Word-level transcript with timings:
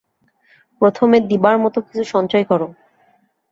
প্রথমে 0.81 1.17
দিবার 1.29 1.55
মত 1.63 1.75
কিছু 1.85 2.03
সঞ্চয় 2.13 2.45
কর। 2.49 2.61